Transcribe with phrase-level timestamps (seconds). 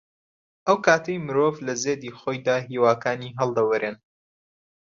[0.67, 3.95] ئەو کاتەی مرۆڤ لە زێدی خۆیدا هیواکانی هەڵدەوەرێن